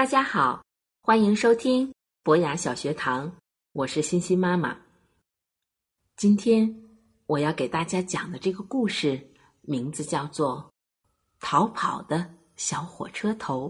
[0.00, 0.64] 大家好，
[1.02, 1.92] 欢迎收听
[2.22, 3.30] 博雅小学堂，
[3.72, 4.74] 我是欣欣妈妈。
[6.16, 6.74] 今天
[7.26, 10.72] 我要给大家讲的这个故事名字叫做
[11.46, 13.68] 《逃跑的小火车头》。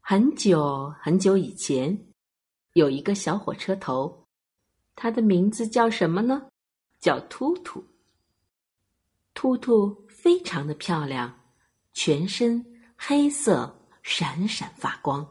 [0.00, 2.06] 很久很久以前，
[2.72, 4.26] 有一个小火车头，
[4.96, 6.48] 它的名字叫什么呢？
[6.98, 7.84] 叫突突。
[9.34, 11.38] 突突非常的漂亮，
[11.92, 12.64] 全身。
[13.02, 15.26] 黑色闪闪发光。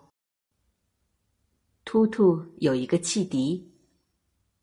[1.85, 3.71] 突突有一个汽笛，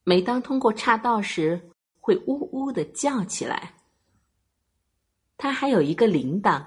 [0.03, 1.71] 每当通过岔道时，
[2.01, 3.77] 会呜呜的叫起来。
[5.37, 6.67] 它还有一个铃铛，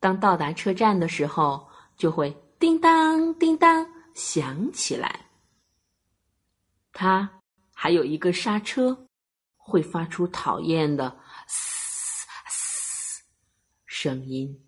[0.00, 5.28] 当到达车站的时候，就会叮当叮当响起来。
[6.94, 7.30] 它
[7.74, 9.06] 还有一个刹车，
[9.58, 13.22] 会发出讨厌的嘶嘶
[13.84, 14.65] 声音。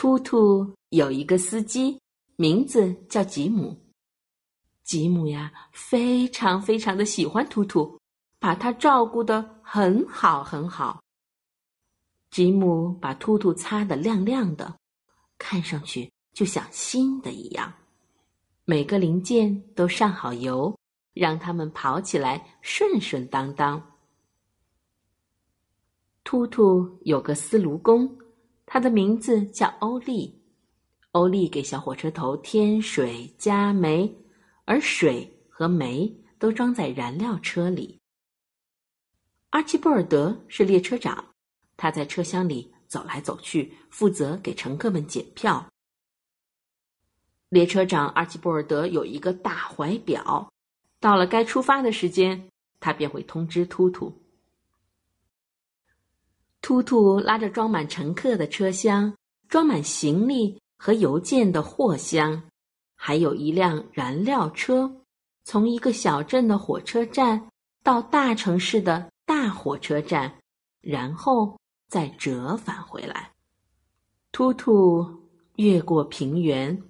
[0.00, 2.00] 突突有一个司机，
[2.36, 3.78] 名字叫吉姆。
[4.82, 8.00] 吉姆呀，非常非常的喜欢突突，
[8.38, 11.02] 把他照顾的很好很好。
[12.30, 14.74] 吉姆把突突擦得亮亮的，
[15.36, 17.70] 看上去就像新的一样。
[18.64, 20.74] 每个零件都上好油，
[21.12, 23.78] 让他们跑起来顺顺当当。
[26.24, 28.10] 突突有个司炉工。
[28.72, 30.32] 他的名字叫欧利，
[31.10, 34.08] 欧利给小火车头添水加煤，
[34.64, 37.98] 而水和煤都装在燃料车里。
[39.48, 41.34] 阿奇波尔德是列车长，
[41.76, 45.66] 他在车厢里走来走去，负责给乘客们检票。
[47.48, 50.48] 列车长阿奇波尔德有一个大怀表，
[51.00, 52.48] 到了该出发的时间，
[52.78, 54.16] 他便会通知突突。
[56.62, 59.12] 突突拉着装满乘客的车厢，
[59.48, 62.42] 装满行李和邮件的货箱，
[62.94, 64.90] 还有一辆燃料车，
[65.42, 67.50] 从一个小镇的火车站
[67.82, 70.32] 到大城市的大火车站，
[70.80, 73.32] 然后再折返回来。
[74.30, 75.04] 突突
[75.56, 76.80] 越过平原，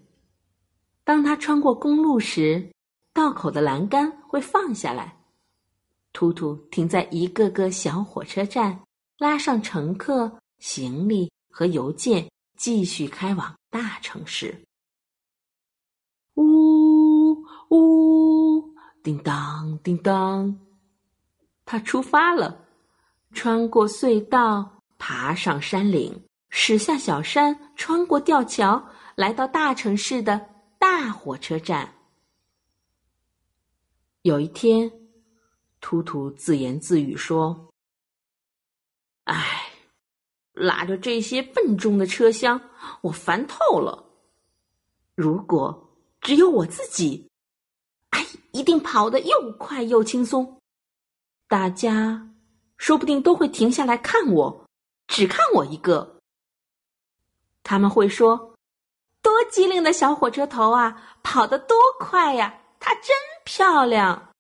[1.04, 2.70] 当他穿过公路时，
[3.14, 5.16] 道口的栏杆会放下来，
[6.12, 8.80] 突突停在一个个小火车站。
[9.20, 12.26] 拉上乘客、行李和邮件，
[12.56, 14.58] 继续开往大城市。
[16.36, 17.32] 呜
[17.68, 20.58] 呜，叮当叮当，
[21.66, 22.64] 他出发了，
[23.34, 28.82] 穿过隧道，爬上山岭，驶下小山，穿过吊桥，
[29.16, 30.48] 来到大城市的
[30.78, 31.92] 大火车站。
[34.22, 34.90] 有一天，
[35.78, 37.69] 图图自言自语说。
[39.30, 39.70] 唉，
[40.54, 42.60] 拉着这些笨重的车厢，
[43.00, 44.04] 我烦透了。
[45.14, 45.88] 如果
[46.20, 47.30] 只有我自己，
[48.10, 50.58] 哎，一定跑得又快又轻松。
[51.46, 52.28] 大家
[52.76, 54.66] 说不定都会停下来看我，
[55.06, 56.16] 只看我一个。
[57.62, 58.56] 他们会说
[59.22, 62.58] ：“多机灵的小火车头啊，跑得多快呀！
[62.80, 63.14] 它真
[63.44, 64.32] 漂亮，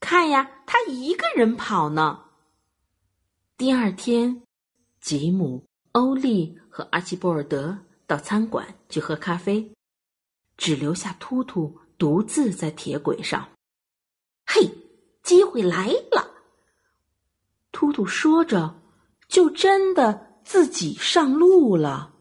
[0.00, 2.24] 看呀，它一个人跑呢。”
[3.56, 4.42] 第二天，
[5.00, 9.72] 吉姆、欧利和阿奇波尔德到餐馆去喝咖啡，
[10.56, 13.48] 只留下突突独自在铁轨上。
[14.46, 14.68] 嘿，
[15.22, 16.28] 机会来了！
[17.70, 18.82] 突突说着，
[19.28, 22.14] 就真的自己上路了。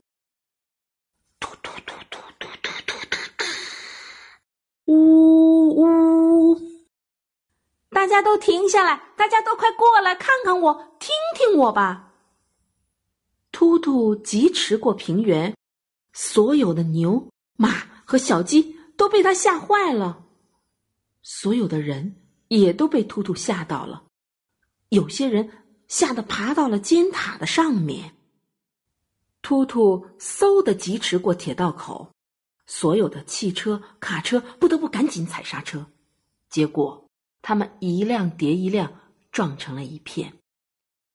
[1.40, 3.46] 突突突突突突突突，
[4.86, 5.41] 呜呜！
[8.11, 9.02] 大家都停下来！
[9.16, 10.97] 大家都快过来看看我！
[10.99, 12.11] 听听我吧，
[13.53, 15.55] 突突疾驰过平原，
[16.11, 17.69] 所有的牛、马
[18.03, 20.25] 和小鸡都被他吓坏了，
[21.22, 22.17] 所有的人
[22.49, 24.03] 也都被突突吓到了，
[24.90, 25.49] 有些人
[25.87, 28.17] 吓得爬到了尖塔的上面。
[29.41, 32.11] 突突嗖的疾驰过铁道口，
[32.67, 35.85] 所有的汽车、卡车不得不赶紧踩刹车，
[36.49, 37.09] 结果
[37.41, 38.91] 他们一辆叠一辆
[39.32, 40.34] 撞成了一片。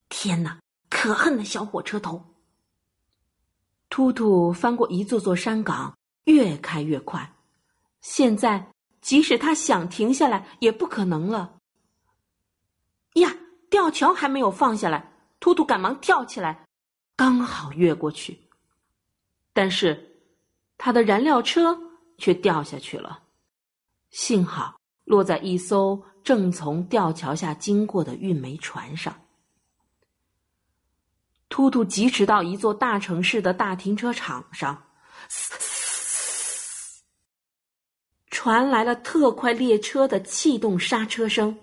[0.09, 0.59] 天哪！
[0.89, 2.25] 可恨的小火车头！
[3.91, 7.35] 突突翻过一座座山岗，越开越快。
[8.01, 11.59] 现在，即使他想停下来，也不可能了。
[13.15, 13.37] 呀，
[13.69, 16.67] 吊桥还没有放下来，突突赶忙跳起来，
[17.17, 18.49] 刚好越过去。
[19.53, 20.23] 但是，
[20.79, 21.79] 他的燃料车
[22.17, 23.25] 却掉下去了。
[24.11, 29.19] 幸好落在一艘正从吊桥下经过的运煤船上。
[31.49, 34.83] 突突疾驰到一座大城市的大停车场上，
[38.31, 41.57] 传来了特快列车的气动刹车声。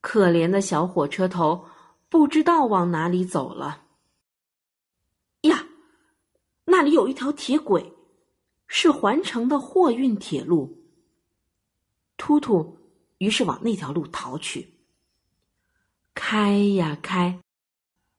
[0.00, 1.64] 可怜的小火车头
[2.08, 3.84] 不知道往哪里走了。
[5.42, 5.64] 呀，
[6.64, 7.94] 那里有一条铁轨，
[8.66, 10.81] 是环城的货运铁路。
[12.24, 12.78] 突突
[13.18, 14.72] 于是往那条路逃去。
[16.14, 17.36] 开呀开。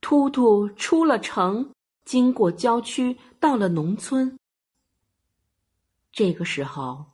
[0.01, 1.71] 突突出了城，
[2.03, 4.37] 经过郊区，到了农村。
[6.11, 7.05] 这个时候，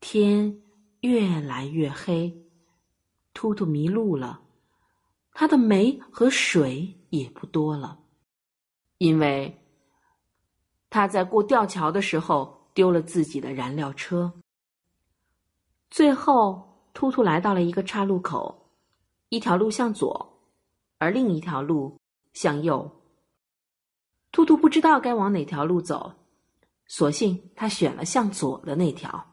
[0.00, 0.60] 天
[1.02, 2.36] 越来越黑，
[3.32, 4.40] 突突迷路了，
[5.34, 8.00] 他的煤和水也不多了，
[8.98, 9.56] 因为
[10.90, 14.32] 他在过吊桥的时候丢了自己的燃料车。
[15.94, 16.60] 最后，
[16.92, 18.68] 突突来到了一个岔路口，
[19.28, 20.28] 一条路向左，
[20.98, 21.96] 而另一条路。
[22.32, 22.90] 向右，
[24.32, 26.12] 突突不知道该往哪条路走，
[26.88, 29.24] 索性他选了向左的那条。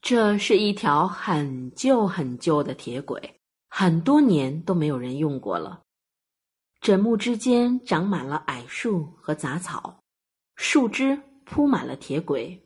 [0.00, 5.82] 这是一条很旧很旧的铁轨，很多年都没有人用过了。
[6.80, 9.98] 枕木之间长满了矮树和杂草，
[10.54, 12.62] 树枝铺满了铁轨。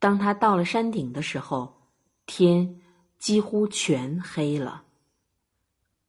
[0.00, 1.88] 当他到了山顶的时候，
[2.26, 2.80] 天
[3.20, 4.82] 几乎全黑了。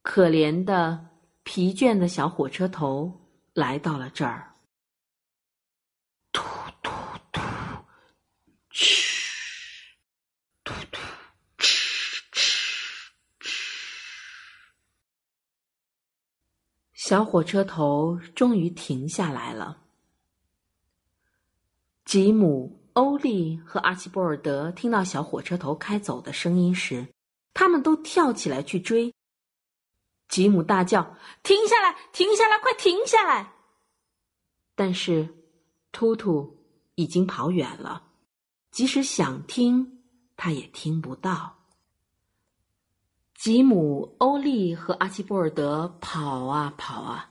[0.02, 1.12] 可怜的。
[1.44, 3.20] 疲倦的小火车头
[3.52, 4.54] 来到了这儿，
[6.30, 6.40] 突
[6.80, 6.92] 突
[7.32, 7.40] 突，
[8.70, 9.04] 哧，
[10.62, 11.00] 突突，
[11.58, 11.66] 哧
[12.30, 12.48] 哧
[13.40, 13.50] 哧。
[16.94, 19.82] 小火车头终于停下来了。
[22.04, 27.06] 吉姆、欧利和阿奇波尔德听到小火车头开走的声音时，
[27.54, 29.14] 他们都跳起来去追。
[30.28, 31.96] 吉姆大叫：“停下来！
[32.12, 32.58] 停下来！
[32.58, 33.52] 快停下来！”
[34.74, 35.28] 但是，
[35.92, 36.58] 突突
[36.94, 38.02] 已经跑远了，
[38.70, 40.02] 即使想听，
[40.36, 41.58] 他也听不到。
[43.34, 47.30] 吉姆、欧利和阿奇波尔德跑啊跑啊，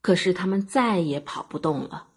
[0.00, 2.08] 可是他们再也跑不动了。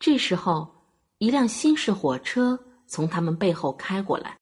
[0.00, 0.77] 这时候，
[1.18, 4.38] 一辆新式火车从他们背后开过来。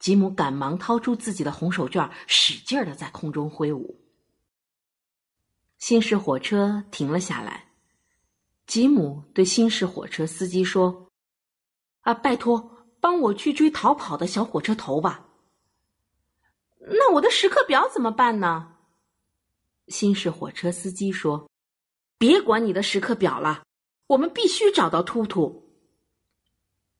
[0.00, 3.98] 吉姆赶忙掏出自己的红手绢，使劲儿的在空中挥舞。
[5.78, 7.70] 新式火车停了下来，
[8.66, 11.08] 吉姆对新式火车司机说
[12.02, 15.26] ：“啊，拜托，帮我去追逃跑的小火车头吧。”
[16.86, 18.76] 那我的时刻表怎么办呢？
[19.88, 21.48] 新式火车司机说
[22.18, 23.64] ：“别管你的时刻表了，
[24.08, 25.63] 我们必须找到突突。”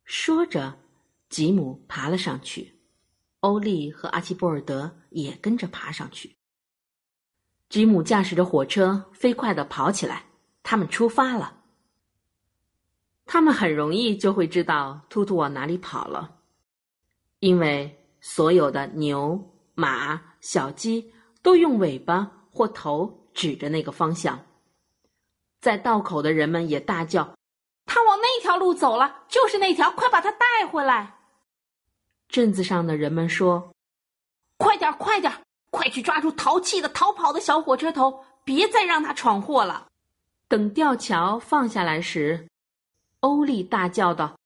[0.05, 0.79] 说着，
[1.29, 2.73] 吉姆爬了上去。
[3.41, 6.37] 欧利和阿奇波尔德也跟着爬上去。
[7.69, 10.27] 吉姆驾驶着火车飞快的跑起来，
[10.63, 11.61] 他们出发了。
[13.27, 16.41] 他们很容易就会知道突突往哪里跑了，
[17.41, 21.13] 因为所有的牛、马、小鸡
[21.43, 24.39] 都用尾巴或头指着那个方向。
[25.61, 27.35] 在道口的人们也大叫
[27.85, 31.15] ：“他往那条路走了，就是那条，快把它带回来！”
[32.29, 33.73] 镇子上的人们说
[34.59, 35.33] ：“快点，快点，
[35.71, 39.89] 快去抓住淘气的、逃跑的小火车头，别再让他闯祸了。”
[40.47, 42.47] 等吊桥放下来时，
[43.21, 44.39] 欧丽大叫道：“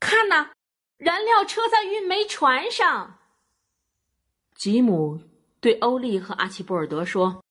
[0.00, 0.50] 看呐，
[0.96, 3.18] 燃料车在运煤船上。”
[4.56, 5.20] 吉姆
[5.60, 7.44] 对欧丽和阿奇波尔德说：“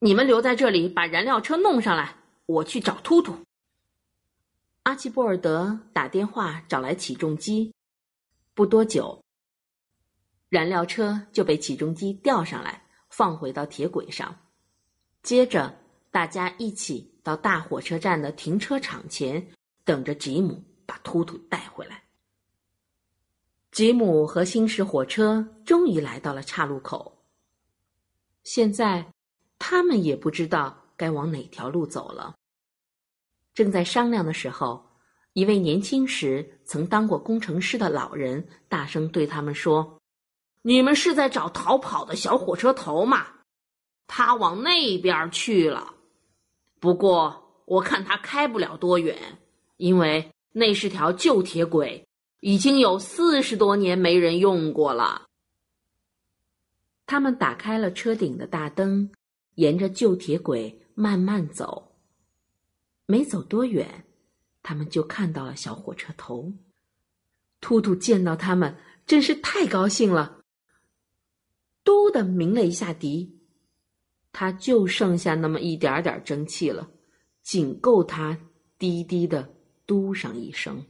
[0.00, 3.36] 你们留在这里，把燃料车弄上来，我去找突突。”
[4.84, 7.72] 阿奇波尔德打电话找来起重机，
[8.52, 9.22] 不多久，
[10.48, 14.36] 燃料车就被起重机吊上来，放回到铁轨上。
[15.22, 15.78] 接着，
[16.10, 19.46] 大家一起到大火车站的停车场前，
[19.84, 22.02] 等着吉姆把突突带回来。
[23.70, 27.24] 吉姆和新式火车终于来到了岔路口。
[28.42, 29.12] 现在，
[29.60, 32.34] 他们也不知道该往哪条路走了。
[33.54, 34.84] 正在商量的时候，
[35.34, 40.00] 一位年轻时曾当过工程师的老人大声对他们说
[40.62, 43.26] ：“你们是在找逃跑的小火车头吗？
[44.06, 45.94] 他往那边去了。
[46.80, 49.16] 不过我看他开不了多远，
[49.76, 52.06] 因为那是条旧铁轨，
[52.40, 55.26] 已经有四十多年没人用过了。”
[57.06, 59.10] 他们打开了车顶的大灯，
[59.56, 61.91] 沿着旧铁轨慢慢走。
[63.06, 64.04] 没走多远，
[64.62, 66.52] 他们就看到了小火车头。
[67.60, 70.42] 突突见到他们，真是太高兴了，
[71.84, 73.38] 嘟的鸣了一下笛。
[74.32, 76.90] 他就剩下那么一点点蒸汽了，
[77.42, 78.38] 仅够他
[78.78, 79.54] 低低的
[79.86, 80.84] 嘟上一声。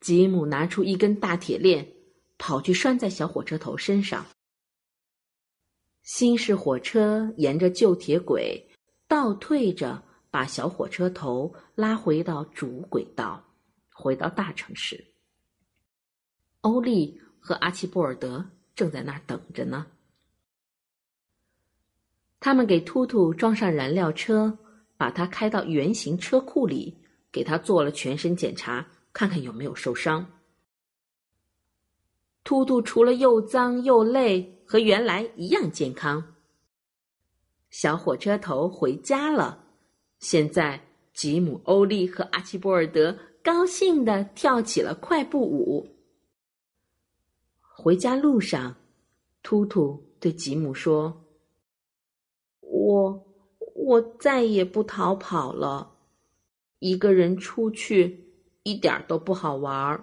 [0.00, 1.92] 吉姆拿出一根大铁链，
[2.38, 4.24] 跑去拴在小火车头身上。
[6.02, 8.70] 新式火车沿着旧铁轨
[9.06, 10.02] 倒退着，
[10.36, 13.42] 把小火车头拉回到主轨道，
[13.90, 15.02] 回到大城市。
[16.60, 19.86] 欧丽和阿奇波尔德正在那儿等着呢。
[22.38, 24.58] 他们给突突装上燃料车，
[24.98, 26.98] 把他开到圆形车库里，
[27.32, 30.30] 给他做了全身检查，看看有没有受伤。
[32.44, 36.34] 突突除了又脏又累，和原来一样健康。
[37.70, 39.64] 小火车头回家了，
[40.18, 40.80] 现在
[41.12, 45.86] 吉姆、欧利和阿奇波尔德高兴的跳起了快步舞。
[47.60, 48.74] 回家路上，
[49.42, 51.22] 突突对吉姆说。
[52.60, 53.26] 我
[53.74, 55.92] 我再也不逃跑了，
[56.80, 58.32] 一个人出去
[58.64, 60.02] 一点都不好玩儿。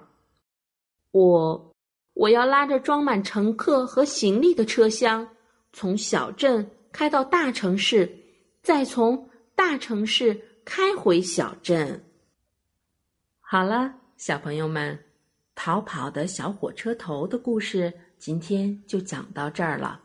[1.11, 1.73] 我
[2.13, 5.27] 我要拉着装满乘客和行李的车厢，
[5.73, 8.09] 从小镇开到大城市，
[8.61, 12.03] 再从大城市开回小镇。
[13.39, 14.97] 好了，小朋友们，
[15.55, 20.01] 逃跑的小火车头的故事今天就讲到这儿了。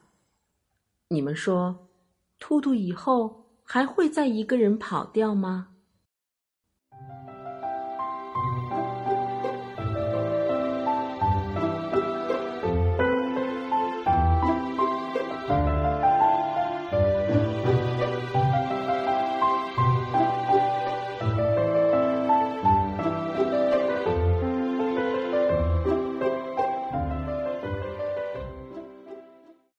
[1.08, 1.88] 你们说？
[2.38, 5.74] 兔兔以后还会再一个人跑掉吗？